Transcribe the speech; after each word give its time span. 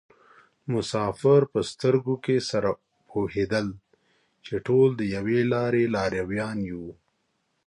مسافر 0.73 1.41
په 1.51 1.59
سترګو 1.71 2.15
کې 2.23 2.35
سره 2.49 2.69
پوهېدل 3.09 3.67
چې 4.45 4.55
ټول 4.67 4.89
د 4.99 5.01
یوې 5.15 5.39
لارې 5.53 5.83
لارویان 5.95 6.59
وو. 6.79 6.91